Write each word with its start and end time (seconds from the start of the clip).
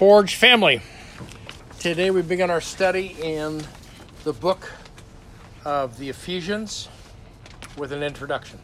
Forge 0.00 0.36
family. 0.36 0.80
Today 1.78 2.10
we 2.10 2.22
begin 2.22 2.48
our 2.48 2.62
study 2.62 3.14
in 3.20 3.62
the 4.24 4.32
book 4.32 4.72
of 5.66 5.98
the 5.98 6.08
Ephesians 6.08 6.88
with 7.76 7.92
an 7.92 8.02
introduction. 8.02 8.58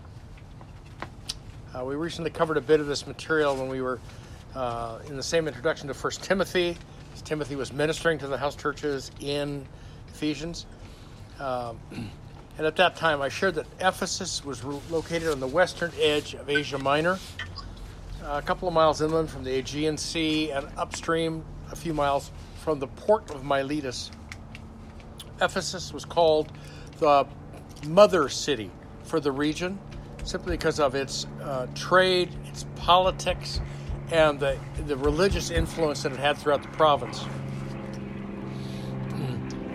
Uh, 1.74 1.84
we 1.84 1.94
recently 1.94 2.30
covered 2.30 2.56
a 2.56 2.62
bit 2.62 2.80
of 2.80 2.86
this 2.86 3.06
material 3.06 3.54
when 3.54 3.68
we 3.68 3.82
were 3.82 4.00
uh, 4.54 5.00
in 5.08 5.16
the 5.18 5.22
same 5.22 5.46
introduction 5.46 5.88
to 5.88 5.92
First 5.92 6.24
Timothy. 6.24 6.78
Timothy 7.22 7.54
was 7.54 7.70
ministering 7.70 8.16
to 8.20 8.26
the 8.28 8.38
house 8.38 8.56
churches 8.56 9.10
in 9.20 9.66
Ephesians. 10.08 10.64
Um, 11.38 11.78
and 12.56 12.66
at 12.66 12.76
that 12.76 12.96
time, 12.96 13.20
I 13.20 13.28
shared 13.28 13.56
that 13.56 13.66
Ephesus 13.78 14.42
was 14.42 14.64
located 14.64 15.28
on 15.28 15.40
the 15.40 15.48
western 15.48 15.92
edge 16.00 16.32
of 16.32 16.48
Asia 16.48 16.78
Minor 16.78 17.18
a 18.28 18.42
couple 18.42 18.66
of 18.66 18.74
miles 18.74 19.00
inland 19.00 19.30
from 19.30 19.44
the 19.44 19.56
Aegean 19.56 19.96
Sea 19.96 20.50
and 20.50 20.66
upstream 20.76 21.44
a 21.70 21.76
few 21.76 21.94
miles 21.94 22.32
from 22.62 22.80
the 22.80 22.88
port 22.88 23.30
of 23.30 23.44
Miletus. 23.44 24.10
Ephesus 25.40 25.92
was 25.92 26.04
called 26.04 26.50
the 26.98 27.26
mother 27.86 28.28
city 28.28 28.70
for 29.04 29.20
the 29.20 29.30
region 29.30 29.78
simply 30.24 30.56
because 30.56 30.80
of 30.80 30.96
its 30.96 31.26
uh, 31.42 31.66
trade, 31.74 32.34
its 32.46 32.66
politics, 32.74 33.60
and 34.10 34.40
the, 34.40 34.58
the 34.86 34.96
religious 34.96 35.50
influence 35.50 36.02
that 36.02 36.10
it 36.10 36.18
had 36.18 36.36
throughout 36.36 36.62
the 36.62 36.68
province. 36.70 37.24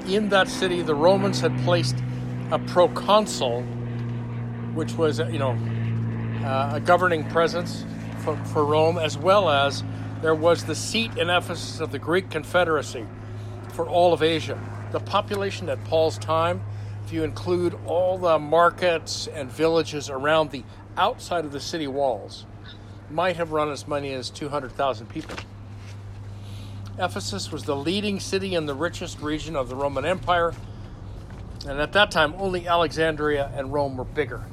In 0.07 0.27
that 0.29 0.49
city, 0.49 0.81
the 0.81 0.95
Romans 0.95 1.39
had 1.39 1.57
placed 1.59 1.95
a 2.51 2.59
proconsul, 2.59 3.61
which 4.73 4.93
was, 4.95 5.19
you 5.19 5.39
know, 5.39 5.57
uh, 6.43 6.71
a 6.73 6.79
governing 6.81 7.29
presence 7.29 7.85
for, 8.23 8.37
for 8.45 8.65
Rome, 8.65 8.97
as 8.97 9.17
well 9.17 9.49
as 9.49 9.83
there 10.21 10.35
was 10.35 10.65
the 10.65 10.75
seat 10.75 11.17
in 11.17 11.29
Ephesus 11.29 11.79
of 11.79 11.91
the 11.91 11.99
Greek 11.99 12.29
Confederacy 12.29 13.05
for 13.73 13.87
all 13.87 14.13
of 14.13 14.21
Asia. 14.21 14.59
The 14.91 14.99
population 14.99 15.69
at 15.69 15.83
Paul's 15.85 16.17
time, 16.17 16.61
if 17.05 17.11
you 17.11 17.23
include 17.23 17.77
all 17.85 18.17
the 18.17 18.37
markets 18.37 19.27
and 19.27 19.51
villages 19.51 20.09
around 20.09 20.51
the 20.51 20.63
outside 20.97 21.45
of 21.45 21.51
the 21.51 21.59
city 21.59 21.87
walls, 21.87 22.45
might 23.09 23.35
have 23.37 23.51
run 23.51 23.69
as 23.69 23.87
many 23.87 24.13
as 24.13 24.29
200,000 24.29 25.07
people. 25.07 25.35
Ephesus 26.99 27.51
was 27.51 27.63
the 27.63 27.75
leading 27.75 28.19
city 28.19 28.53
in 28.53 28.65
the 28.65 28.75
richest 28.75 29.19
region 29.21 29.55
of 29.55 29.69
the 29.69 29.75
Roman 29.75 30.05
Empire, 30.05 30.53
and 31.67 31.79
at 31.79 31.93
that 31.93 32.11
time, 32.11 32.33
only 32.37 32.67
Alexandria 32.67 33.51
and 33.55 33.71
Rome 33.73 33.97
were 33.97 34.03
bigger. 34.03 34.45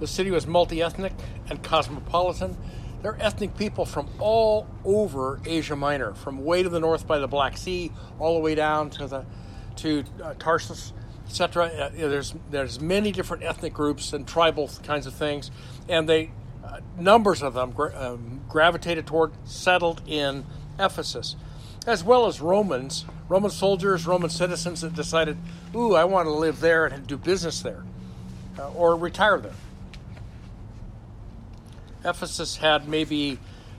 The 0.00 0.06
city 0.06 0.30
was 0.30 0.46
multi 0.46 0.82
ethnic 0.82 1.12
and 1.48 1.62
cosmopolitan. 1.62 2.56
There 3.02 3.12
are 3.12 3.18
ethnic 3.20 3.56
people 3.56 3.84
from 3.84 4.08
all 4.18 4.66
over 4.84 5.40
Asia 5.44 5.76
Minor, 5.76 6.14
from 6.14 6.44
way 6.44 6.62
to 6.62 6.68
the 6.68 6.80
north 6.80 7.06
by 7.06 7.18
the 7.18 7.28
Black 7.28 7.56
Sea, 7.56 7.92
all 8.18 8.34
the 8.34 8.40
way 8.40 8.54
down 8.54 8.90
to 8.90 9.06
the 9.06 9.24
to 9.76 10.04
uh, 10.22 10.34
Tarsus, 10.34 10.92
etc. 11.26 11.66
Uh, 11.66 11.90
there's 11.92 12.34
there's 12.50 12.80
many 12.80 13.12
different 13.12 13.44
ethnic 13.44 13.72
groups 13.72 14.12
and 14.12 14.26
tribal 14.26 14.70
kinds 14.82 15.06
of 15.06 15.14
things, 15.14 15.50
and 15.88 16.08
they 16.08 16.30
uh, 16.64 16.80
numbers 16.98 17.42
of 17.42 17.54
them 17.54 17.70
gra- 17.70 17.94
um, 17.96 18.40
gravitated 18.48 19.06
toward 19.06 19.32
settled 19.44 20.02
in 20.06 20.44
Ephesus, 20.78 21.36
as 21.86 22.02
well 22.02 22.26
as 22.26 22.40
Romans, 22.40 23.04
Roman 23.28 23.50
soldiers, 23.50 24.06
Roman 24.06 24.30
citizens 24.30 24.80
that 24.80 24.94
decided, 24.94 25.38
"Ooh, 25.74 25.94
I 25.94 26.04
want 26.04 26.26
to 26.26 26.32
live 26.32 26.60
there 26.60 26.86
and 26.86 27.06
do 27.06 27.16
business 27.16 27.60
there, 27.62 27.84
uh, 28.58 28.72
or 28.72 28.96
retire 28.96 29.38
there." 29.38 29.52
Ephesus 32.08 32.56
had 32.56 32.88
maybe 32.88 33.38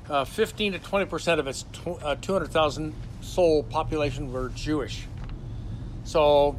uh, 0.09 0.25
15 0.25 0.73
to 0.73 0.79
20 0.79 1.05
percent 1.05 1.39
of 1.39 1.47
its 1.47 1.63
tw- 1.73 2.01
uh, 2.01 2.15
200,000 2.15 2.93
soul 3.21 3.63
population 3.63 4.31
were 4.31 4.49
Jewish. 4.49 5.07
So 6.03 6.57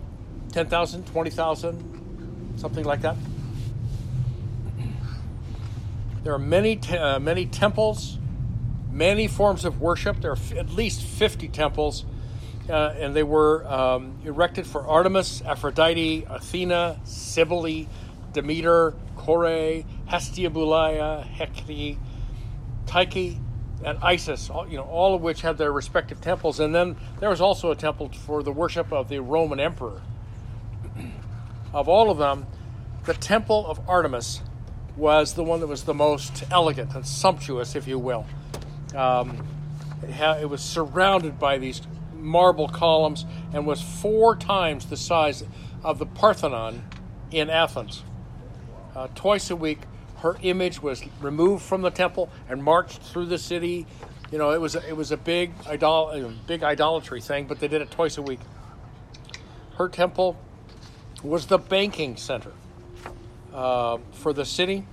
10,000, 0.53 1.07
20,000, 1.07 2.55
something 2.57 2.85
like 2.85 3.03
that. 3.03 3.17
There 6.23 6.35
are 6.35 6.39
many, 6.39 6.77
te- 6.77 6.99
uh, 6.99 7.19
many 7.19 7.47
temples, 7.47 8.19
many 8.91 9.27
forms 9.27 9.65
of 9.65 9.81
worship. 9.81 10.21
There 10.21 10.33
are 10.33 10.37
f- 10.37 10.53
at 10.55 10.71
least 10.71 11.03
50 11.03 11.49
temples, 11.49 12.05
uh, 12.69 12.95
and 12.99 13.17
they 13.17 13.23
were 13.23 13.67
um, 13.67 14.19
erected 14.25 14.67
for 14.67 14.87
Artemis, 14.87 15.41
Aphrodite, 15.43 16.27
Athena, 16.29 17.01
Cybele, 17.05 17.87
Demeter, 18.33 18.95
Kore, 19.17 19.85
Hestia 20.07 20.51
Boulaia, 20.51 21.25
Hecate, 21.25 21.99
Tyche, 22.87 23.37
and 23.85 23.99
Isis, 24.03 24.51
all, 24.51 24.69
you 24.69 24.77
know, 24.77 24.85
all 24.85 25.15
of 25.15 25.23
which 25.23 25.41
had 25.41 25.57
their 25.59 25.73
respective 25.73 26.21
temples. 26.21 26.61
And 26.61 26.75
then 26.75 26.97
there 27.19 27.31
was 27.31 27.41
also 27.41 27.71
a 27.71 27.77
temple 27.77 28.11
for 28.11 28.43
the 28.43 28.53
worship 28.53 28.93
of 28.93 29.09
the 29.09 29.21
Roman 29.21 29.59
emperor. 29.59 30.03
of 31.73 31.89
all 31.89 32.11
of 32.11 32.19
them, 32.19 32.47
the 33.05 33.15
temple 33.15 33.67
of 33.67 33.81
Artemis 33.89 34.43
was 34.97 35.35
the 35.35 35.45
one 35.45 35.61
that 35.61 35.67
was 35.67 35.85
the 35.85 35.95
most 35.95 36.45
elegant 36.51 36.95
and 36.95 37.07
sumptuous, 37.07 37.75
if 37.75 37.89
you 37.89 37.99
will. 37.99 38.27
Um, 38.95 39.47
it, 40.03 40.11
ha- 40.11 40.39
it 40.41 40.51
was 40.51 40.61
surrounded 40.61 41.39
by 41.39 41.59
these 41.59 41.81
marble 42.13 42.69
columns 42.69 43.25
and 43.55 43.67
was 43.67 43.81
four 43.81 44.37
times 44.37 44.87
the 44.87 44.97
size 44.97 45.43
of 45.83 45.99
the 45.99 46.07
Parthenon 46.07 46.85
in 47.31 47.49
Athens 47.49 48.03
uh, 48.95 49.09
twice 49.15 49.51
a 49.51 49.57
week. 49.57 49.81
Her 50.19 50.37
image 50.43 50.83
was 50.83 51.03
removed 51.21 51.63
from 51.63 51.83
the 51.83 51.91
temple 51.91 52.29
and 52.49 52.63
marched 52.63 53.01
through 53.03 53.27
the 53.27 53.39
city. 53.39 53.87
You 54.31 54.39
know, 54.39 54.51
it 54.51 54.61
was 54.61 54.77
a, 54.77 54.87
it 54.89 54.97
was 54.97 55.13
a 55.13 55.17
big 55.17 55.53
idol, 55.67 56.33
big 56.47 56.63
idolatry 56.63 57.21
thing, 57.21 57.47
but 57.47 57.59
they 57.59 57.69
did 57.69 57.81
it 57.83 57.91
twice 57.91 58.19
a 58.19 58.23
week. 58.23 58.41
Her 59.77 59.89
temple 59.89 60.37
was 61.23 61.47
the 61.47 61.59
banking 61.59 62.17
center 62.17 62.53
uh, 63.53 63.99
for 64.13 64.33
the 64.33 64.45
city. 64.45 64.87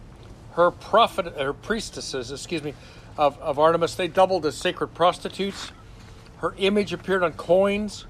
Her 0.51 0.71
prophet, 0.71 1.37
her 1.37 1.53
priestesses, 1.53 2.31
excuse 2.31 2.63
me, 2.63 2.73
of, 3.17 3.37
of 3.39 3.59
Artemis, 3.59 3.95
they 3.95 4.07
doubled 4.07 4.45
as 4.45 4.55
sacred 4.55 4.87
prostitutes. 4.87 5.71
Her 6.37 6.55
image 6.57 6.93
appeared 6.93 7.23
on 7.23 7.33
coins. 7.33 8.05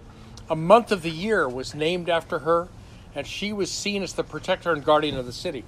A 0.49 0.55
month 0.55 0.91
of 0.91 1.01
the 1.01 1.11
year 1.11 1.47
was 1.49 1.75
named 1.75 2.09
after 2.09 2.39
her, 2.39 2.69
and 3.15 3.27
she 3.27 3.51
was 3.51 3.71
seen 3.71 4.03
as 4.03 4.13
the 4.13 4.23
protector 4.23 4.71
and 4.71 4.83
guardian 4.83 5.17
of 5.17 5.25
the 5.25 5.33
city. 5.33 5.65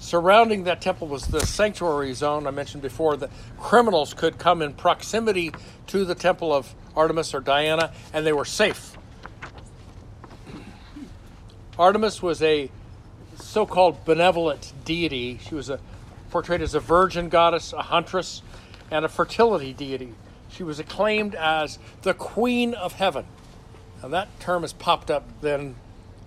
Surrounding 0.00 0.64
that 0.64 0.80
temple 0.80 1.06
was 1.06 1.26
the 1.26 1.44
sanctuary 1.44 2.14
zone 2.14 2.46
I 2.46 2.50
mentioned 2.50 2.82
before. 2.82 3.18
that 3.18 3.30
criminals 3.58 4.14
could 4.14 4.38
come 4.38 4.62
in 4.62 4.72
proximity 4.72 5.52
to 5.88 6.06
the 6.06 6.14
temple 6.14 6.54
of 6.54 6.74
Artemis 6.96 7.34
or 7.34 7.40
Diana, 7.40 7.92
and 8.14 8.26
they 8.26 8.32
were 8.32 8.46
safe. 8.46 8.96
Artemis 11.78 12.22
was 12.22 12.42
a 12.42 12.70
so 13.36 13.66
called 13.66 14.04
benevolent 14.06 14.72
deity. 14.86 15.38
She 15.46 15.54
was 15.54 15.68
a, 15.68 15.78
portrayed 16.30 16.62
as 16.62 16.74
a 16.74 16.80
virgin 16.80 17.28
goddess, 17.28 17.74
a 17.74 17.82
huntress, 17.82 18.40
and 18.90 19.04
a 19.04 19.08
fertility 19.08 19.74
deity. 19.74 20.14
She 20.50 20.62
was 20.62 20.78
acclaimed 20.78 21.34
as 21.34 21.78
the 22.02 22.14
Queen 22.14 22.72
of 22.72 22.94
Heaven. 22.94 23.26
And 24.02 24.14
that 24.14 24.28
term 24.40 24.62
has 24.62 24.72
popped 24.72 25.10
up 25.10 25.28
then 25.42 25.76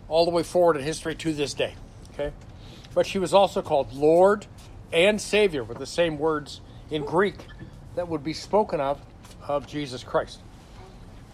all 0.08 0.26
the 0.26 0.32
way 0.32 0.44
forward 0.44 0.78
in 0.78 0.84
history 0.84 1.16
to 1.16 1.34
this 1.34 1.56
day. 1.56 1.74
Okay? 2.14 2.32
But 2.94 3.06
she 3.06 3.20
was 3.20 3.34
also 3.34 3.62
called 3.62 3.94
Lord 3.94 4.46
and 4.92 5.20
Savior 5.20 5.64
with 5.64 5.80
the 5.80 5.86
same 5.86 6.18
words 6.18 6.62
in 6.92 7.04
Greek 7.04 7.36
that 7.96 8.08
would 8.08 8.24
be 8.24 8.34
spoken 8.34 8.80
of 8.80 9.00
of 9.48 9.68
Jesus 9.68 10.04
Christ. 10.04 10.40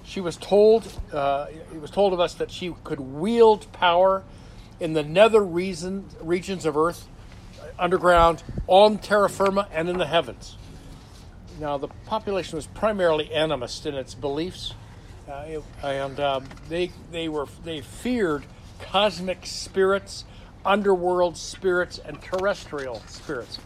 She 0.04 0.22
was 0.22 0.38
told, 0.38 0.88
uh, 1.14 1.48
it 1.50 1.80
was 1.80 1.92
told 1.92 2.14
of 2.14 2.20
us 2.20 2.34
that 2.36 2.50
she 2.50 2.74
could 2.84 3.00
wield 3.00 3.72
power 3.72 4.24
in 4.80 4.94
the 4.94 5.04
nether 5.04 5.44
reason, 5.44 6.06
regions 6.22 6.66
of 6.66 6.76
earth, 6.76 7.08
underground, 7.78 8.42
on 8.66 8.98
terra 8.98 9.30
firma, 9.30 9.68
and 9.72 9.88
in 9.88 9.98
the 9.98 10.08
heavens. 10.08 10.56
Now, 11.60 11.78
the 11.78 11.90
population 12.06 12.56
was 12.56 12.66
primarily 12.68 13.30
animist 13.34 13.86
in 13.86 13.94
its 13.94 14.16
beliefs, 14.16 14.74
uh, 15.30 15.62
and 15.84 16.20
um, 16.20 16.46
they 16.70 16.92
they 17.12 17.28
were 17.28 17.48
they 17.64 17.82
feared 17.82 18.46
cosmic 18.82 19.46
spirits 19.46 20.24
underworld 20.66 21.38
spirits 21.38 22.00
and 22.00 22.22
terrestrial 22.22 23.02
spirits. 23.08 23.60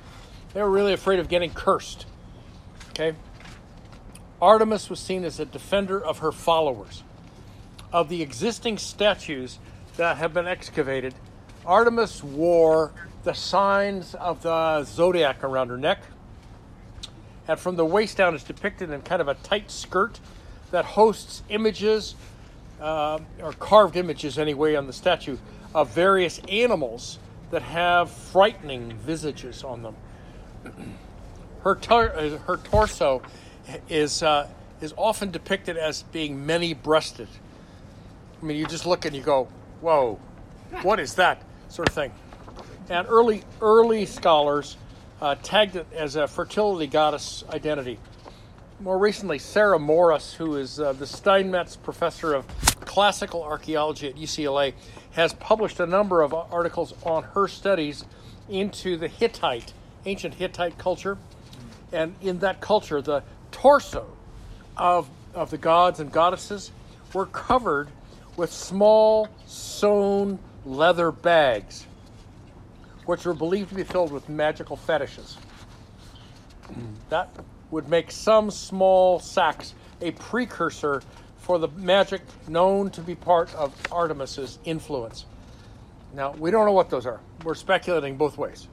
They 0.53 0.61
were 0.61 0.69
really 0.69 0.93
afraid 0.93 1.19
of 1.19 1.27
getting 1.27 1.51
cursed. 1.51 2.05
Okay? 2.89 3.15
Artemis 4.41 4.89
was 4.89 4.99
seen 4.99 5.23
as 5.23 5.39
a 5.39 5.45
defender 5.45 6.03
of 6.03 6.19
her 6.19 6.31
followers. 6.31 7.03
Of 7.91 8.09
the 8.09 8.21
existing 8.21 8.77
statues 8.77 9.59
that 9.97 10.17
have 10.17 10.33
been 10.33 10.47
excavated, 10.47 11.13
Artemis 11.65 12.23
wore 12.23 12.91
the 13.23 13.33
signs 13.33 14.15
of 14.15 14.43
the 14.43 14.83
zodiac 14.83 15.43
around 15.43 15.69
her 15.69 15.77
neck. 15.77 16.01
And 17.47 17.59
from 17.59 17.75
the 17.75 17.85
waist 17.85 18.17
down 18.17 18.35
is 18.35 18.43
depicted 18.43 18.91
in 18.91 19.01
kind 19.01 19.21
of 19.21 19.27
a 19.27 19.35
tight 19.35 19.71
skirt 19.71 20.19
that 20.71 20.85
hosts 20.85 21.43
images, 21.49 22.15
uh, 22.81 23.19
or 23.41 23.53
carved 23.53 23.95
images 23.95 24.37
anyway, 24.37 24.75
on 24.75 24.87
the 24.87 24.93
statue 24.93 25.37
of 25.73 25.89
various 25.93 26.39
animals 26.49 27.19
that 27.51 27.61
have 27.61 28.09
frightening 28.09 28.93
visages 28.97 29.63
on 29.63 29.83
them. 29.83 29.95
Her, 31.63 31.75
tor- 31.75 32.15
uh, 32.15 32.37
her 32.39 32.57
torso 32.57 33.21
is, 33.89 34.23
uh, 34.23 34.47
is 34.81 34.93
often 34.97 35.31
depicted 35.31 35.77
as 35.77 36.03
being 36.03 36.45
many 36.45 36.73
breasted. 36.73 37.27
I 38.41 38.45
mean, 38.45 38.57
you 38.57 38.65
just 38.65 38.85
look 38.85 39.05
and 39.05 39.15
you 39.15 39.21
go, 39.21 39.47
whoa, 39.81 40.19
what 40.81 40.99
is 40.99 41.15
that 41.15 41.41
sort 41.69 41.87
of 41.87 41.95
thing? 41.95 42.11
And 42.89 43.07
early, 43.07 43.43
early 43.61 44.05
scholars 44.05 44.77
uh, 45.21 45.35
tagged 45.41 45.77
it 45.77 45.87
as 45.95 46.15
a 46.17 46.27
fertility 46.27 46.87
goddess 46.87 47.43
identity. 47.49 47.97
More 48.81 48.97
recently, 48.97 49.39
Sarah 49.39 49.79
Morris, 49.79 50.33
who 50.33 50.57
is 50.57 50.79
uh, 50.79 50.91
the 50.91 51.07
Steinmetz 51.07 51.77
Professor 51.77 52.33
of 52.33 52.45
Classical 52.81 53.41
Archaeology 53.41 54.09
at 54.09 54.15
UCLA, 54.15 54.73
has 55.13 55.33
published 55.33 55.79
a 55.79 55.85
number 55.85 56.21
of 56.21 56.33
articles 56.33 56.93
on 57.03 57.23
her 57.23 57.47
studies 57.47 58.03
into 58.49 58.97
the 58.97 59.07
Hittite, 59.07 59.73
ancient 60.05 60.35
Hittite 60.35 60.77
culture. 60.77 61.17
And 61.91 62.15
in 62.21 62.39
that 62.39 62.61
culture, 62.61 63.01
the 63.01 63.23
torso 63.51 64.07
of, 64.75 65.07
of 65.33 65.51
the 65.51 65.57
gods 65.57 65.99
and 65.99 66.11
goddesses 66.11 66.71
were 67.13 67.27
covered 67.27 67.89
with 68.35 68.51
small 68.51 69.29
sewn 69.45 70.39
leather 70.65 71.11
bags, 71.11 71.85
which 73.05 73.25
were 73.25 73.35
believed 73.35 73.69
to 73.69 73.75
be 73.75 73.83
filled 73.83 74.11
with 74.11 74.27
magical 74.27 74.75
fetishes. 74.75 75.37
That 77.09 77.29
would 77.69 77.87
make 77.87 78.09
some 78.09 78.49
small 78.49 79.19
sacks 79.19 79.75
a 80.01 80.11
precursor 80.11 81.03
for 81.43 81.59
the 81.59 81.67
magic 81.67 82.21
known 82.47 82.89
to 82.89 83.01
be 83.01 83.15
part 83.15 83.53
of 83.53 83.75
Artemis's 83.91 84.59
influence. 84.63 85.25
Now, 86.13 86.31
we 86.31 86.51
don't 86.51 86.65
know 86.65 86.71
what 86.71 86.89
those 86.89 87.05
are. 87.05 87.19
We're 87.43 87.55
speculating 87.55 88.15
both 88.15 88.37
ways. 88.37 88.69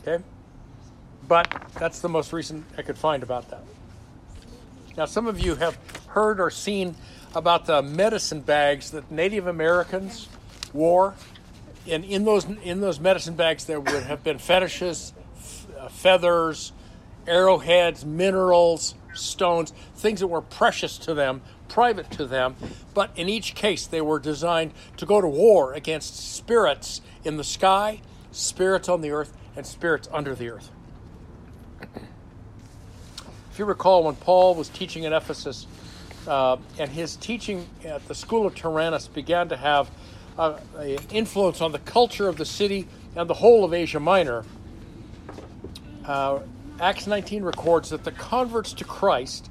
Okay? 0.00 0.22
But 1.26 1.52
that's 1.74 1.98
the 1.98 2.08
most 2.08 2.32
recent 2.32 2.64
I 2.78 2.82
could 2.82 2.96
find 2.96 3.24
about 3.24 3.50
that. 3.50 3.64
Now, 4.96 5.06
some 5.06 5.26
of 5.26 5.40
you 5.40 5.56
have 5.56 5.76
heard 6.06 6.38
or 6.38 6.50
seen 6.52 6.94
about 7.34 7.66
the 7.66 7.82
medicine 7.82 8.42
bags 8.42 8.92
that 8.92 9.10
Native 9.10 9.48
Americans 9.48 10.28
wore. 10.72 11.14
And 11.88 12.04
in 12.04 12.24
those, 12.24 12.44
in 12.44 12.80
those 12.80 13.00
medicine 13.00 13.34
bags, 13.34 13.64
there 13.64 13.80
would 13.80 14.04
have 14.04 14.22
been 14.22 14.38
fetishes, 14.38 15.12
f- 15.36 15.66
uh, 15.76 15.88
feathers, 15.88 16.72
arrowheads, 17.26 18.04
minerals, 18.04 18.94
stones, 19.14 19.72
things 19.94 20.20
that 20.20 20.26
were 20.26 20.40
precious 20.40 20.98
to 20.98 21.14
them, 21.14 21.42
private 21.68 22.10
to 22.12 22.26
them. 22.26 22.56
But 22.92 23.10
in 23.16 23.28
each 23.28 23.54
case, 23.54 23.86
they 23.86 24.00
were 24.00 24.18
designed 24.18 24.72
to 24.96 25.06
go 25.06 25.20
to 25.20 25.28
war 25.28 25.72
against 25.74 26.34
spirits 26.34 27.00
in 27.24 27.36
the 27.36 27.44
sky, 27.44 28.00
spirits 28.32 28.88
on 28.88 29.00
the 29.00 29.10
earth, 29.10 29.36
and 29.56 29.66
spirits 29.66 30.08
under 30.12 30.34
the 30.34 30.50
earth. 30.50 30.70
If 33.52 33.58
you 33.58 33.64
recall, 33.64 34.04
when 34.04 34.16
Paul 34.16 34.56
was 34.56 34.68
teaching 34.68 35.04
in 35.04 35.12
Ephesus, 35.12 35.66
uh, 36.26 36.56
and 36.78 36.90
his 36.90 37.16
teaching 37.16 37.68
at 37.84 38.06
the 38.08 38.14
school 38.14 38.46
of 38.46 38.54
Tyrannus 38.54 39.06
began 39.08 39.48
to 39.50 39.56
have 39.56 39.90
uh, 40.38 40.58
an 40.76 40.98
influence 41.12 41.60
on 41.60 41.72
the 41.72 41.78
culture 41.78 42.28
of 42.28 42.36
the 42.36 42.44
city 42.44 42.88
and 43.14 43.30
the 43.30 43.34
whole 43.34 43.64
of 43.64 43.72
Asia 43.72 44.00
Minor, 44.00 44.44
uh, 46.04 46.40
Acts 46.80 47.06
19 47.06 47.44
records 47.44 47.90
that 47.90 48.02
the 48.02 48.10
converts 48.10 48.72
to 48.74 48.84
Christ 48.84 49.48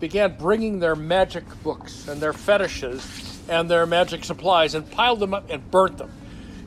began 0.00 0.36
bringing 0.36 0.80
their 0.80 0.96
magic 0.96 1.44
books 1.62 2.08
and 2.08 2.20
their 2.20 2.32
fetishes 2.32 3.40
and 3.48 3.70
their 3.70 3.86
magic 3.86 4.24
supplies 4.24 4.74
and 4.74 4.90
piled 4.90 5.20
them 5.20 5.32
up 5.32 5.48
and 5.48 5.70
burnt 5.70 5.98
them. 5.98 6.10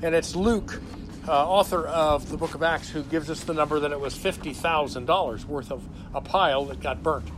And 0.01 0.15
it's 0.15 0.35
Luke, 0.35 0.79
uh, 1.27 1.31
author 1.31 1.85
of 1.85 2.29
the 2.29 2.37
book 2.37 2.55
of 2.55 2.63
Acts, 2.63 2.89
who 2.89 3.03
gives 3.03 3.29
us 3.29 3.43
the 3.43 3.53
number 3.53 3.79
that 3.81 3.91
it 3.91 3.99
was 3.99 4.15
$50,000 4.15 5.45
worth 5.45 5.71
of 5.71 5.83
a 6.15 6.21
pile 6.21 6.65
that 6.65 6.79
got 6.79 7.03
burnt. 7.03 7.29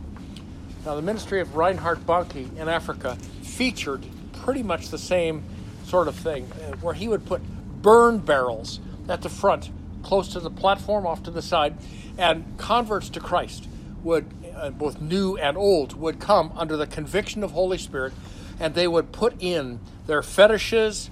Now, 0.86 0.94
the 0.94 1.02
ministry 1.02 1.40
of 1.40 1.56
Reinhard 1.56 2.06
Bonnke 2.06 2.56
in 2.56 2.68
Africa 2.68 3.16
featured 3.42 4.06
pretty 4.40 4.62
much 4.62 4.88
the 4.88 4.98
same 4.98 5.42
sort 5.84 6.06
of 6.06 6.14
thing, 6.14 6.50
uh, 6.52 6.76
where 6.76 6.94
he 6.94 7.08
would 7.08 7.26
put 7.26 7.42
burn 7.82 8.18
barrels 8.18 8.78
at 9.08 9.22
the 9.22 9.28
front, 9.28 9.70
close 10.02 10.28
to 10.28 10.40
the 10.40 10.50
platform, 10.50 11.06
off 11.06 11.22
to 11.24 11.30
the 11.30 11.42
side, 11.42 11.76
and 12.18 12.56
converts 12.58 13.08
to 13.10 13.20
Christ 13.20 13.68
would, 14.02 14.26
uh, 14.54 14.70
both 14.70 15.00
new 15.00 15.36
and 15.36 15.56
old, 15.56 15.98
would 15.98 16.20
come 16.20 16.52
under 16.56 16.76
the 16.76 16.86
conviction 16.86 17.42
of 17.42 17.52
Holy 17.52 17.78
Spirit, 17.78 18.12
and 18.58 18.74
they 18.74 18.88
would 18.88 19.12
put 19.12 19.40
in 19.40 19.80
their 20.06 20.22
fetishes, 20.22 21.10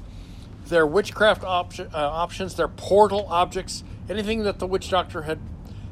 their 0.67 0.87
witchcraft 0.87 1.43
op- 1.45 1.79
uh, 1.79 1.87
options, 1.93 2.55
their 2.55 2.69
portal 2.69 3.27
objects, 3.29 3.85
anything 4.09 4.43
that 4.43 4.59
the 4.59 4.67
witch 4.67 4.91
doctor 4.91 5.23
had 5.23 5.39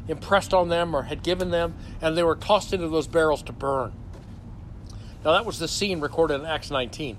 impressed 0.09 0.55
on 0.55 0.69
them 0.69 0.95
or 0.95 1.05
had 1.05 1.23
given 1.23 1.50
them, 1.50 1.75
and 2.00 2.17
they 2.17 2.23
were 2.23 2.37
tossed 2.37 2.73
into 2.73 2.89
those 2.89 3.06
barrels 3.06 3.43
to 3.43 3.53
burn. 3.53 3.93
Now, 5.25 5.33
that 5.33 5.45
was 5.45 5.59
the 5.59 5.69
scene 5.69 6.00
recorded 6.00 6.41
in 6.41 6.47
Acts 6.47 6.71
19. 6.71 7.19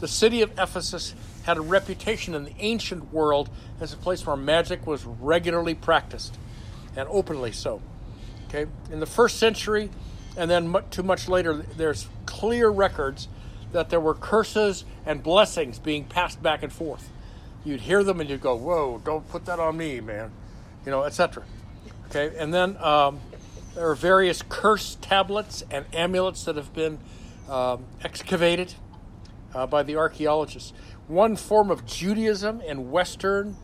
The 0.00 0.08
city 0.08 0.42
of 0.42 0.50
Ephesus 0.58 1.14
had 1.44 1.56
a 1.56 1.60
reputation 1.60 2.34
in 2.34 2.44
the 2.44 2.54
ancient 2.58 3.12
world 3.12 3.50
as 3.80 3.92
a 3.92 3.96
place 3.96 4.26
where 4.26 4.36
magic 4.36 4.86
was 4.86 5.04
regularly 5.04 5.74
practiced 5.74 6.38
and 6.96 7.08
openly 7.10 7.52
so. 7.52 7.80
Okay, 8.48 8.70
in 8.90 9.00
the 9.00 9.06
first 9.06 9.38
century, 9.38 9.90
and 10.36 10.50
then 10.50 10.74
too 10.90 11.02
much 11.02 11.28
later, 11.28 11.54
there's 11.76 12.08
clear 12.26 12.68
records 12.68 13.28
that 13.72 13.88
there 13.88 14.00
were 14.00 14.14
curses 14.14 14.84
and 15.06 15.22
blessings 15.22 15.78
being 15.78 16.04
passed 16.04 16.42
back 16.42 16.62
and 16.62 16.72
forth. 16.72 17.08
You'd 17.64 17.80
hear 17.80 18.04
them 18.04 18.20
and 18.20 18.28
you'd 18.28 18.40
go, 18.40 18.54
"Whoa, 18.54 19.00
don't 19.04 19.26
put 19.28 19.46
that 19.46 19.58
on 19.58 19.76
me, 19.76 20.00
man," 20.00 20.30
you 20.84 20.90
know, 20.90 21.04
etc. 21.04 21.44
Okay, 22.06 22.36
and 22.36 22.52
then 22.52 22.76
um, 22.76 23.20
there 23.74 23.88
are 23.88 23.94
various 23.94 24.42
curse 24.48 24.98
tablets 25.00 25.64
and 25.70 25.86
amulets 25.94 26.44
that 26.44 26.56
have 26.56 26.74
been 26.74 26.98
um, 27.48 27.84
excavated 28.04 28.74
uh, 29.54 29.66
by 29.66 29.82
the 29.82 29.96
archaeologists. 29.96 30.72
One 31.08 31.36
form 31.36 31.70
of 31.70 31.84
Judaism 31.84 32.60
in 32.60 32.90
Western 32.90 33.56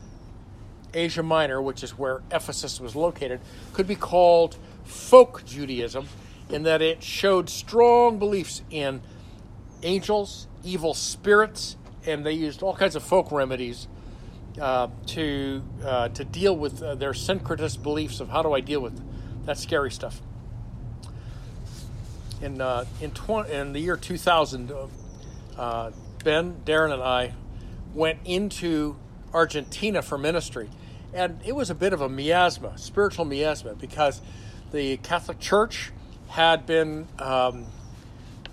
Asia 0.93 1.23
Minor, 1.23 1.63
which 1.63 1.83
is 1.83 1.97
where 1.97 2.23
Ephesus 2.31 2.81
was 2.81 2.97
located, 2.97 3.41
could 3.73 3.87
be 3.87 3.95
called 3.95 4.57
folk 4.85 5.45
Judaism 5.45 6.09
in 6.51 6.63
that 6.65 6.83
it 6.83 7.03
showed 7.03 7.49
strong 7.49 8.19
beliefs 8.19 8.63
in 8.71 9.03
angels, 9.83 10.49
evil 10.65 10.95
spirits, 10.95 11.77
and 12.07 12.25
they 12.25 12.33
used 12.33 12.63
all 12.63 12.75
kinds 12.75 12.97
of 12.97 13.03
folk 13.03 13.31
remedies 13.31 13.87
uh, 14.61 14.89
to 15.07 15.63
uh, 15.85 16.09
to 16.09 16.25
deal 16.25 16.57
with 16.57 16.83
uh, 16.83 16.95
their 16.95 17.13
syncretist 17.13 17.83
beliefs 17.83 18.19
of 18.21 18.29
how 18.29 18.43
do 18.43 18.53
I 18.53 18.61
deal 18.61 18.81
with 18.81 19.01
that 19.47 19.59
scary 19.59 19.91
stuff. 19.91 20.21
In 22.41 22.61
uh, 22.61 22.85
in, 23.01 23.11
tw- 23.11 23.49
in 23.49 23.73
the 23.73 23.81
year 23.81 23.97
2000, 23.97 24.73
uh, 25.57 25.91
Ben, 26.25 26.63
Darren, 26.65 26.93
and 26.93 27.03
I 27.03 27.33
went 27.95 28.19
into 28.25 28.97
Argentina 29.33 30.03
for 30.03 30.19
ministry, 30.19 30.69
and 31.15 31.41
it 31.45 31.55
was 31.55 31.71
a 31.71 31.75
bit 31.75 31.93
of 31.93 32.01
a 32.01 32.09
miasma, 32.09 32.77
spiritual 32.77 33.25
miasma, 33.25 33.75
because 33.75 34.21
the 34.73 34.97
Catholic 34.99 35.39
Church 35.39 35.93
had 36.29 36.67
been 36.67 37.07
um, 37.19 37.67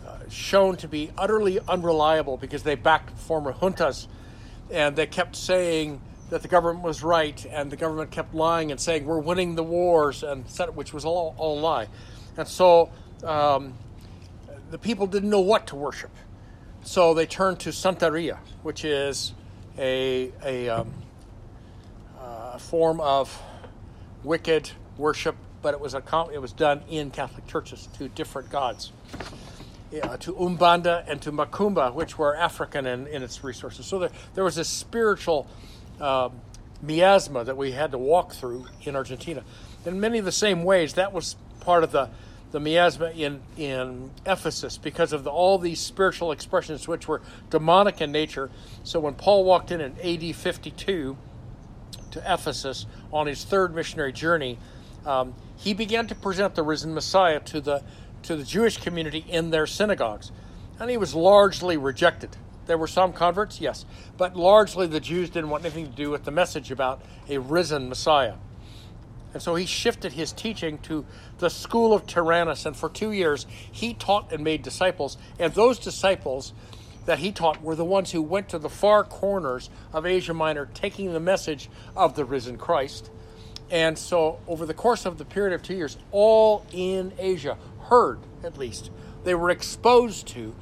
uh, 0.06 0.18
shown 0.30 0.78
to 0.78 0.88
be 0.88 1.12
utterly 1.18 1.60
unreliable 1.68 2.38
because 2.38 2.64
they 2.64 2.76
backed 2.76 3.18
former 3.18 3.52
juntas. 3.52 4.08
And 4.72 4.96
they 4.96 5.06
kept 5.06 5.36
saying 5.36 6.02
that 6.30 6.42
the 6.42 6.48
government 6.48 6.84
was 6.84 7.04
right 7.04 7.46
and 7.52 7.72
the 7.72 7.76
government 7.76 8.12
kept 8.12 8.34
lying 8.34 8.72
and 8.72 8.80
saying 8.80 9.06
we're 9.06 9.20
winning 9.20 9.56
the 9.56 9.64
wars 9.64 10.24
and 10.24 10.46
which 10.74 10.94
was 10.94 11.06
all, 11.06 11.36
all 11.38 11.60
lie. 11.60 11.88
And 12.38 12.48
so 12.48 12.92
um, 13.24 13.76
the 14.72 14.78
people 14.78 15.06
didn't 15.06 15.30
know 15.30 15.42
what 15.42 15.68
to 15.68 15.76
worship 15.76 16.12
so 16.86 17.14
they 17.14 17.26
turned 17.26 17.60
to 17.60 17.70
santeria 17.70 18.38
which 18.64 18.86
is 18.86 19.34
a, 19.78 20.32
a 20.44 20.70
um, 20.70 20.92
a 22.56 22.60
form 22.60 23.02
of 23.02 23.42
wicked 24.24 24.72
worship, 24.98 25.36
but 25.62 25.74
it 25.74 25.80
was 25.80 25.94
a 25.94 26.02
it 26.34 26.40
was 26.40 26.54
done 26.54 26.82
in 26.90 27.12
Catholic 27.12 27.46
churches 27.48 27.88
to 27.98 28.08
different 28.08 28.50
gods, 28.50 28.92
yeah, 29.92 30.16
to 30.18 30.34
Umbanda 30.34 31.04
and 31.08 31.22
to 31.22 31.32
Macumba, 31.32 31.94
which 31.94 32.18
were 32.18 32.36
African 32.36 32.86
in, 32.86 33.08
in 33.08 33.24
its 33.24 33.44
resources. 33.44 33.86
So 33.86 34.00
there, 34.00 34.10
there 34.36 34.44
was 34.44 34.56
this 34.56 34.70
spiritual 34.70 35.48
um, 36.00 36.32
miasma 36.82 37.44
that 37.44 37.58
we 37.58 37.72
had 37.72 37.92
to 37.92 37.98
walk 37.98 38.34
through 38.34 38.66
in 38.84 38.96
Argentina. 38.96 39.44
In 39.86 40.00
many 40.00 40.18
of 40.18 40.26
the 40.26 40.32
same 40.32 40.64
ways, 40.64 40.94
that 40.94 41.14
was 41.14 41.36
part 41.60 41.84
of 41.84 41.92
the 41.92 42.10
the 42.56 42.60
miasma 42.62 43.12
in, 43.12 43.42
in 43.58 44.10
Ephesus 44.26 44.78
because 44.78 45.12
of 45.12 45.26
the, 45.26 45.30
all 45.30 45.58
these 45.58 45.78
spiritual 45.78 46.32
expressions 46.32 46.88
which 46.88 47.06
were 47.06 47.22
demonic 47.50 48.00
in 48.00 48.14
nature. 48.14 48.50
So 48.86 48.98
when 49.02 49.14
Paul 49.14 49.44
walked 49.44 49.72
in 49.72 49.82
in 49.82 49.92
AD 50.00 50.34
52, 50.34 51.18
to 52.12 52.34
Ephesus 52.34 52.86
on 53.12 53.28
his 53.28 53.44
third 53.44 53.76
missionary 53.76 54.14
journey, 54.14 54.58
um, 55.06 55.36
he 55.58 55.74
began 55.74 56.08
to 56.08 56.16
present 56.16 56.56
the 56.56 56.64
risen 56.64 56.94
Messiah 56.94 57.42
to 57.42 57.60
the 57.60 57.84
to 58.24 58.38
the 58.38 58.46
Jewish 58.46 58.78
community 58.78 59.26
in 59.28 59.50
their 59.50 59.68
synagogues, 59.68 60.32
and 60.80 60.90
he 60.90 60.96
was 60.96 61.14
largely 61.14 61.76
rejected. 61.76 62.38
There 62.68 62.78
were 62.78 62.88
some 62.88 63.12
converts, 63.12 63.60
yes, 63.60 63.86
but 64.18 64.38
largely 64.38 64.88
the 64.88 65.02
Jews 65.02 65.30
didn't 65.30 65.50
want 65.50 65.66
anything 65.66 65.88
to 65.88 65.96
do 65.96 66.10
with 66.10 66.24
the 66.24 66.32
message 66.32 66.72
about 66.72 67.02
a 67.28 67.38
risen 67.38 67.90
Messiah. 67.90 68.36
And 69.36 69.44
so 69.44 69.56
he 69.56 69.66
shifted 69.66 70.14
his 70.14 70.32
teaching 70.32 70.78
to 70.84 71.06
the 71.40 71.50
school 71.50 71.94
of 71.94 72.08
Tyrannus. 72.08 72.66
And 72.66 72.74
for 72.74 72.88
two 72.88 73.12
years, 73.12 73.46
he 73.70 73.94
taught 73.94 74.32
and 74.32 74.46
made 74.46 74.64
disciples. 74.64 75.18
And 75.38 75.54
those 75.54 75.78
disciples 75.78 76.54
that 77.06 77.20
he 77.20 77.34
taught 77.34 77.62
were 77.62 77.76
the 77.76 77.84
ones 77.84 78.12
who 78.12 78.22
went 78.22 78.48
to 78.48 78.60
the 78.60 78.70
far 78.70 79.04
corners 79.04 79.70
of 79.92 80.06
Asia 80.06 80.34
Minor, 80.34 80.70
taking 80.74 81.12
the 81.12 81.20
message 81.20 81.70
of 81.98 82.16
the 82.16 82.24
risen 82.24 82.58
Christ. 82.58 83.12
And 83.70 83.98
so, 83.98 84.40
over 84.48 84.66
the 84.66 84.74
course 84.74 85.06
of 85.06 85.18
the 85.18 85.26
period 85.26 85.54
of 85.54 85.62
two 85.62 85.76
years, 85.76 85.98
all 86.12 86.66
in 86.72 87.12
Asia 87.20 87.58
heard, 87.90 88.20
at 88.42 88.58
least, 88.58 88.90
they 89.26 89.36
were 89.36 89.50
exposed 89.50 90.28
to 90.28 90.56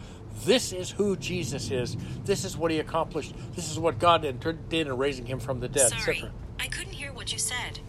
this 0.46 0.74
is 0.74 0.90
who 0.90 1.16
Jesus 1.16 1.70
is. 1.70 1.96
This 2.26 2.44
is 2.44 2.58
what 2.58 2.72
he 2.72 2.80
accomplished. 2.80 3.36
This 3.56 3.70
is 3.70 3.78
what 3.78 4.00
God 4.00 4.24
did 4.24 4.88
in 4.88 4.98
raising 4.98 5.28
him 5.28 5.40
from 5.40 5.60
the 5.60 5.70
dead. 5.70 5.92
Sorry, 5.92 6.24
I 6.60 6.66
couldn't 6.66 6.94
hear 6.94 7.14
what 7.14 7.32
you 7.32 7.38
said. 7.38 7.80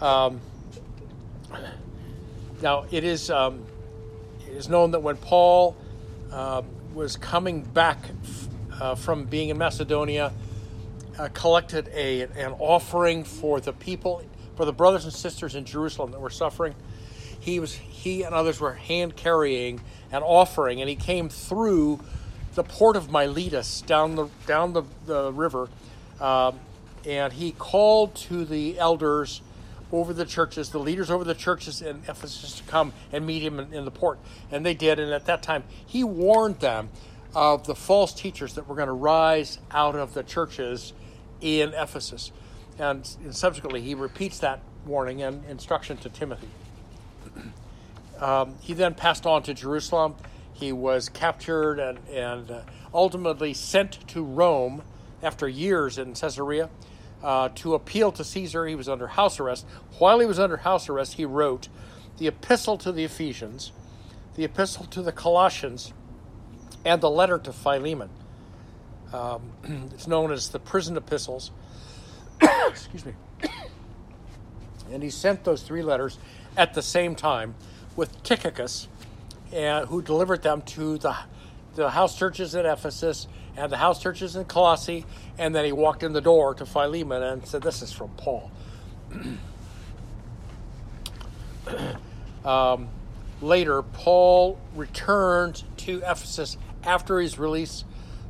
Um, 0.00 0.40
now, 2.62 2.86
it 2.90 3.04
is, 3.04 3.30
um, 3.30 3.66
it 4.46 4.56
is 4.56 4.68
known 4.68 4.92
that 4.92 5.00
when 5.00 5.16
Paul 5.16 5.76
uh, 6.32 6.62
was 6.94 7.16
coming 7.16 7.62
back 7.62 7.98
uh, 8.80 8.94
from 8.94 9.24
being 9.24 9.50
in 9.50 9.58
Macedonia, 9.58 10.32
uh, 11.18 11.28
collected 11.34 11.88
a, 11.94 12.22
an 12.22 12.52
offering 12.58 13.24
for 13.24 13.60
the 13.60 13.74
people, 13.74 14.22
for 14.56 14.64
the 14.64 14.72
brothers 14.72 15.04
and 15.04 15.12
sisters 15.12 15.54
in 15.54 15.66
Jerusalem 15.66 16.12
that 16.12 16.20
were 16.20 16.30
suffering. 16.30 16.74
He 17.38 17.60
was 17.60 17.74
he 17.74 18.22
and 18.22 18.34
others 18.34 18.60
were 18.60 18.74
hand 18.74 19.16
carrying 19.16 19.80
an 20.12 20.22
offering, 20.22 20.80
and 20.80 20.88
he 20.88 20.96
came 20.96 21.28
through 21.28 22.00
the 22.54 22.62
port 22.62 22.96
of 22.96 23.10
Miletus 23.10 23.82
down 23.82 24.14
the 24.14 24.28
down 24.46 24.72
the, 24.72 24.82
the 25.06 25.32
river, 25.32 25.68
um, 26.20 26.58
and 27.06 27.32
he 27.32 27.52
called 27.52 28.14
to 28.16 28.44
the 28.44 28.78
elders 28.78 29.40
over 29.92 30.12
the 30.12 30.24
churches, 30.24 30.70
the 30.70 30.78
leaders 30.78 31.10
over 31.10 31.24
the 31.24 31.34
churches 31.34 31.82
in 31.82 32.02
Ephesus 32.08 32.58
to 32.58 32.62
come 32.64 32.92
and 33.12 33.26
meet 33.26 33.42
him 33.42 33.58
in, 33.58 33.72
in, 33.72 33.84
the 33.84 33.90
port. 33.90 34.18
And 34.50 34.64
they 34.64 34.74
did. 34.74 34.98
And 34.98 35.12
at 35.12 35.26
that 35.26 35.42
time, 35.42 35.64
he 35.86 36.04
warned 36.04 36.60
them 36.60 36.90
of 37.34 37.66
the 37.66 37.74
false 37.74 38.12
teachers 38.12 38.54
that 38.54 38.68
were 38.68 38.74
going 38.74 38.88
to 38.88 38.92
rise 38.92 39.58
out 39.70 39.96
of 39.96 40.14
the 40.14 40.22
churches 40.22 40.92
in 41.40 41.72
Ephesus. 41.74 42.32
And, 42.78 43.08
and 43.22 43.34
subsequently, 43.34 43.82
he 43.82 43.94
repeats 43.94 44.38
that 44.40 44.60
warning 44.86 45.22
and 45.22 45.44
instruction 45.46 45.96
to 45.98 46.08
Timothy. 46.08 46.48
Um, 48.20 48.56
he 48.60 48.74
then 48.74 48.92
passed 48.92 49.24
on 49.24 49.42
to 49.44 49.54
Jerusalem. 49.54 50.14
He 50.52 50.72
was 50.72 51.08
captured 51.08 51.78
and, 51.78 51.98
and 52.10 52.50
uh, 52.50 52.60
ultimately 52.92 53.54
sent 53.54 54.06
to 54.08 54.22
Rome 54.22 54.82
after 55.22 55.48
years 55.48 55.96
in 55.96 56.12
Caesarea 56.12 56.68
uh, 57.22 57.50
to 57.56 57.74
appeal 57.74 58.12
to 58.12 58.24
Caesar. 58.24 58.66
He 58.66 58.74
was 58.74 58.88
under 58.88 59.06
house 59.08 59.40
arrest. 59.40 59.66
While 59.98 60.20
he 60.20 60.26
was 60.26 60.38
under 60.38 60.58
house 60.58 60.88
arrest, 60.88 61.14
he 61.14 61.24
wrote 61.24 61.68
the 62.18 62.26
epistle 62.26 62.78
to 62.78 62.92
the 62.92 63.04
Ephesians, 63.04 63.72
the 64.36 64.44
epistle 64.44 64.84
to 64.86 65.02
the 65.02 65.12
Colossians, 65.12 65.92
and 66.84 67.00
the 67.00 67.10
letter 67.10 67.38
to 67.38 67.52
Philemon. 67.52 68.10
Um, 69.12 69.52
it's 69.94 70.06
known 70.06 70.32
as 70.32 70.50
the 70.50 70.58
prison 70.58 70.96
epistles. 70.96 71.50
Excuse 72.40 73.04
me. 73.04 73.14
And 74.92 75.04
he 75.04 75.10
sent 75.10 75.44
those 75.44 75.62
three 75.62 75.82
letters 75.82 76.18
at 76.56 76.74
the 76.74 76.82
same 76.82 77.14
time 77.14 77.54
with 77.94 78.24
Tychicus, 78.24 78.88
uh, 79.56 79.86
who 79.86 80.02
delivered 80.02 80.42
them 80.42 80.62
to 80.62 80.98
the, 80.98 81.14
the 81.76 81.90
house 81.90 82.18
churches 82.18 82.56
at 82.56 82.66
Ephesus 82.66 83.28
and 83.56 83.70
the 83.70 83.76
house 83.76 84.02
churches 84.02 84.36
in 84.36 84.44
Colossae, 84.44 85.04
and 85.38 85.54
then 85.54 85.64
he 85.64 85.72
walked 85.72 86.02
in 86.02 86.12
the 86.12 86.20
door 86.20 86.54
to 86.54 86.66
Philemon 86.66 87.22
and 87.22 87.46
said, 87.46 87.62
This 87.62 87.82
is 87.82 87.92
from 87.92 88.10
Paul. 88.10 88.50
um, 92.44 92.88
later, 93.40 93.82
Paul 93.82 94.58
returned 94.74 95.62
to 95.78 95.98
Ephesus 95.98 96.56
after 96.84 97.20
his 97.20 97.38
release, 97.38 97.84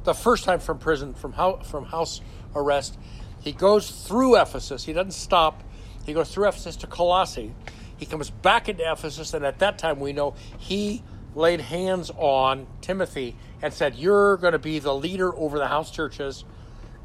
the 0.05 0.15
first 0.15 0.45
time 0.45 0.61
from 0.61 0.79
prison, 0.79 1.15
from, 1.15 1.33
house, 1.33 1.69
from 1.69 1.85
house 1.85 2.21
arrest. 2.55 2.97
He 3.41 3.53
goes 3.53 3.91
through 3.91 4.41
Ephesus. 4.41 4.85
He 4.85 4.93
doesn't 4.93 5.12
stop. 5.12 5.62
He 6.05 6.12
goes 6.12 6.33
through 6.33 6.49
Ephesus 6.49 6.77
to 6.77 6.87
Colossae. 6.87 7.55
He 7.97 8.07
comes 8.07 8.31
back 8.31 8.69
into 8.69 8.91
Ephesus, 8.91 9.35
and 9.35 9.45
at 9.45 9.59
that 9.59 9.79
time 9.79 10.00
we 10.00 10.12
know 10.12 10.35
he 10.59 11.03
laid 11.34 11.60
hands 11.60 12.10
on 12.16 12.66
Timothy 12.80 13.37
and 13.62 13.72
said, 13.72 13.94
You're 13.94 14.37
going 14.37 14.52
to 14.52 14.58
be 14.58 14.78
the 14.78 14.94
leader 14.94 15.34
over 15.37 15.58
the 15.58 15.68
house 15.68 15.90
churches 15.90 16.44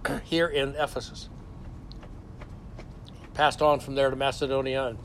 here 0.24 0.48
in 0.48 0.76
Ephesus. 0.76 1.30
Passed 3.34 3.62
on 3.62 3.80
from 3.80 3.96
there 3.96 4.10
to 4.10 4.16
Macedonia 4.16 4.86
and, 4.86 5.00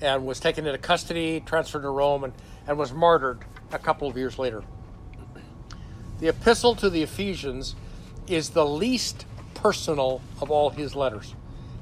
and 0.00 0.26
was 0.26 0.40
taken 0.40 0.66
into 0.66 0.78
custody, 0.78 1.40
transferred 1.40 1.82
to 1.82 1.90
Rome, 1.90 2.24
and, 2.24 2.32
and 2.66 2.78
was 2.78 2.92
martyred 2.92 3.44
a 3.72 3.78
couple 3.78 4.08
of 4.08 4.16
years 4.16 4.38
later. 4.38 4.62
The 6.20 6.28
epistle 6.28 6.74
to 6.76 6.90
the 6.90 7.02
Ephesians 7.02 7.74
is 8.26 8.50
the 8.50 8.66
least 8.66 9.24
personal 9.54 10.20
of 10.42 10.50
all 10.50 10.68
his 10.68 10.94
letters. 10.94 11.34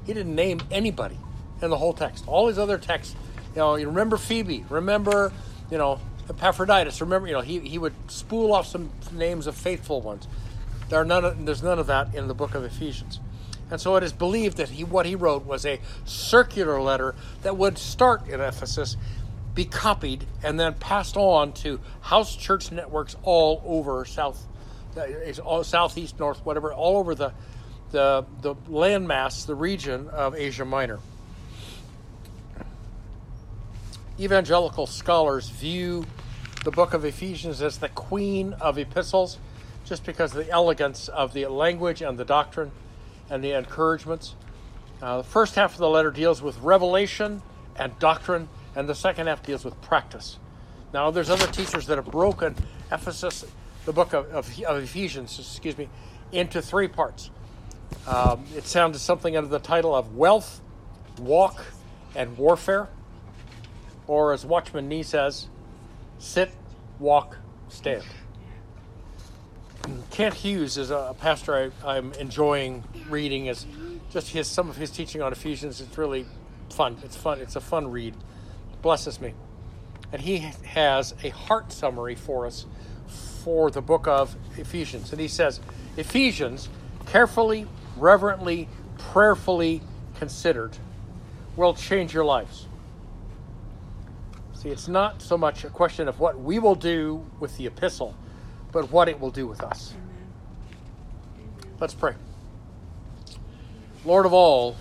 He 0.05 0.13
didn't 0.13 0.33
name 0.33 0.61
anybody 0.71 1.17
in 1.61 1.69
the 1.69 1.77
whole 1.77 1.91
text. 1.93 2.23
All 2.25 2.47
his 2.47 2.57
other 2.57 2.77
texts, 2.77 3.15
you 3.53 3.57
know, 3.57 3.75
you 3.75 3.87
remember 3.87 4.15
Phoebe, 4.15 4.63
remember, 4.69 5.33
you 5.69 5.77
know, 5.77 5.99
Epaphroditus. 6.29 7.01
Remember, 7.01 7.27
you 7.27 7.33
know, 7.33 7.41
he, 7.41 7.59
he 7.59 7.77
would 7.77 7.93
spool 8.07 8.53
off 8.53 8.67
some 8.67 8.91
names 9.11 9.47
of 9.47 9.55
faithful 9.55 10.01
ones. 10.01 10.27
There 10.89 10.99
are 10.99 11.05
none 11.05 11.25
of, 11.25 11.45
there's 11.45 11.63
none 11.63 11.79
of 11.79 11.87
that 11.87 12.13
in 12.15 12.27
the 12.27 12.33
book 12.33 12.55
of 12.55 12.63
Ephesians. 12.63 13.19
And 13.71 13.79
so 13.79 13.95
it 13.95 14.03
is 14.03 14.13
believed 14.13 14.57
that 14.57 14.69
he, 14.69 14.83
what 14.83 15.05
he 15.05 15.15
wrote 15.15 15.45
was 15.45 15.65
a 15.65 15.79
circular 16.05 16.81
letter 16.81 17.15
that 17.43 17.55
would 17.57 17.77
start 17.77 18.27
in 18.27 18.41
Ephesus, 18.41 18.97
be 19.53 19.65
copied, 19.65 20.25
and 20.43 20.59
then 20.59 20.73
passed 20.75 21.17
on 21.17 21.53
to 21.53 21.79
house 22.01 22.35
church 22.35 22.71
networks 22.71 23.15
all 23.23 23.61
over 23.65 24.05
South, 24.05 24.47
uh, 24.97 25.41
all, 25.43 25.63
Southeast, 25.63 26.19
North, 26.19 26.43
whatever, 26.45 26.73
all 26.73 26.97
over 26.97 27.13
the, 27.13 27.31
the, 27.91 28.25
the 28.41 28.55
landmass, 28.55 29.45
the 29.45 29.55
region 29.55 30.07
of 30.09 30.35
Asia 30.35 30.65
Minor. 30.65 30.99
Evangelical 34.19 34.85
scholars 34.85 35.47
view 35.47 36.05
the 36.65 36.71
book 36.71 36.93
of 36.93 37.05
Ephesians 37.05 37.61
as 37.61 37.77
the 37.77 37.87
queen 37.87 38.51
of 38.59 38.77
epistles, 38.77 39.37
just 39.85 40.05
because 40.05 40.35
of 40.35 40.45
the 40.45 40.51
elegance 40.51 41.07
of 41.07 41.31
the 41.31 41.45
language 41.45 42.01
and 42.01 42.17
the 42.17 42.25
doctrine 42.25 42.71
and 43.29 43.41
the 43.41 43.53
encouragements. 43.53 44.35
Uh, 45.01 45.17
the 45.17 45.23
first 45.23 45.55
half 45.55 45.71
of 45.71 45.77
the 45.77 45.87
letter 45.87 46.11
deals 46.11 46.41
with 46.41 46.57
revelation 46.59 47.41
and 47.77 47.97
doctrine, 47.99 48.49
and 48.75 48.89
the 48.89 48.95
second 48.95 49.27
half 49.27 49.41
deals 49.41 49.63
with 49.63 49.79
practice. 49.81 50.37
Now, 50.93 51.11
there's 51.11 51.29
other 51.29 51.47
teachers 51.47 51.85
that 51.87 51.95
have 51.97 52.11
broken 52.11 52.55
Ephesus, 52.91 53.45
the 53.85 53.93
book 53.93 54.11
of, 54.11 54.29
of, 54.31 54.61
of 54.63 54.83
Ephesians, 54.83 55.39
excuse 55.39 55.77
me, 55.77 55.87
into 56.33 56.61
three 56.61 56.89
parts. 56.89 57.29
Um, 58.05 58.43
it 58.53 58.65
sounded 58.65 58.99
something 58.99 59.37
under 59.37 59.49
the 59.49 59.59
title 59.59 59.95
of 59.95 60.17
wealth, 60.17 60.59
walk, 61.21 61.63
and 62.15 62.37
warfare. 62.37 62.89
Or 64.09 64.33
as 64.33 64.43
Watchman 64.43 64.89
Nee 64.89 65.03
says, 65.03 65.47
sit, 66.17 66.51
walk, 66.97 67.37
stand. 67.67 68.03
Kent 70.09 70.33
Hughes 70.33 70.79
is 70.79 70.89
a 70.89 71.15
pastor 71.21 71.71
I, 71.85 71.97
am 71.97 72.13
enjoying 72.13 72.83
reading. 73.07 73.45
Is 73.45 73.67
just 74.09 74.29
his 74.29 74.47
some 74.47 74.67
of 74.67 74.77
his 74.77 74.89
teaching 74.89 75.21
on 75.21 75.31
Ephesians. 75.31 75.79
It's 75.79 75.95
really 75.95 76.25
fun. 76.71 76.97
It's 77.03 77.15
fun. 77.15 77.39
It's 77.39 77.55
a 77.55 77.61
fun 77.61 77.91
read. 77.91 78.15
blesses 78.81 79.21
me. 79.21 79.35
And 80.11 80.23
he 80.23 80.39
has 80.65 81.13
a 81.23 81.29
heart 81.29 81.71
summary 81.71 82.15
for 82.15 82.47
us 82.47 82.65
for 83.43 83.69
the 83.69 83.81
book 83.81 84.07
of 84.07 84.35
Ephesians. 84.57 85.11
And 85.11 85.21
he 85.21 85.27
says, 85.27 85.59
Ephesians, 85.97 86.67
carefully, 87.05 87.67
reverently, 87.95 88.69
prayerfully 88.97 89.83
considered, 90.15 90.75
will 91.55 91.75
change 91.75 92.11
your 92.11 92.25
lives. 92.25 92.65
See, 94.59 94.69
it's 94.69 94.87
not 94.87 95.21
so 95.21 95.37
much 95.37 95.63
a 95.63 95.69
question 95.69 96.07
of 96.07 96.19
what 96.19 96.39
we 96.39 96.59
will 96.59 96.75
do 96.75 97.25
with 97.39 97.55
the 97.57 97.65
epistle, 97.65 98.15
but 98.71 98.91
what 98.91 99.07
it 99.07 99.19
will 99.19 99.31
do 99.31 99.47
with 99.47 99.61
us. 99.63 99.93
Amen. 99.95 101.73
Let's 101.79 101.93
pray. 101.93 102.15
Lord 104.03 104.25
of 104.25 104.33
all, 104.33 104.75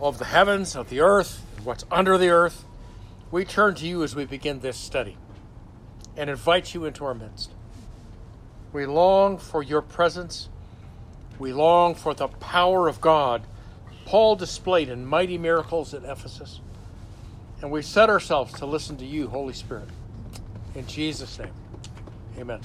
of 0.00 0.18
the 0.18 0.24
heavens, 0.24 0.74
of 0.74 0.90
the 0.90 1.00
earth, 1.00 1.44
and 1.56 1.64
what's 1.64 1.84
under 1.90 2.18
the 2.18 2.30
earth, 2.30 2.64
we 3.30 3.44
turn 3.44 3.76
to 3.76 3.86
you 3.86 4.02
as 4.02 4.16
we 4.16 4.24
begin 4.24 4.60
this 4.60 4.76
study 4.76 5.16
and 6.16 6.28
invite 6.28 6.74
you 6.74 6.84
into 6.84 7.04
our 7.04 7.14
midst. 7.14 7.52
We 8.72 8.86
long 8.86 9.38
for 9.38 9.62
your 9.62 9.82
presence. 9.82 10.48
We 11.38 11.52
long 11.52 11.94
for 11.94 12.12
the 12.12 12.28
power 12.28 12.88
of 12.88 13.00
God 13.00 13.46
Paul 14.04 14.36
displayed 14.36 14.88
in 14.88 15.06
mighty 15.06 15.38
miracles 15.38 15.94
at 15.94 16.04
Ephesus. 16.04 16.60
And 17.62 17.70
we 17.70 17.80
set 17.80 18.10
ourselves 18.10 18.52
to 18.54 18.66
listen 18.66 18.96
to 18.96 19.06
you, 19.06 19.28
Holy 19.28 19.54
Spirit. 19.54 19.88
In 20.74 20.86
Jesus' 20.86 21.38
name, 21.38 21.52
amen. 22.38 22.60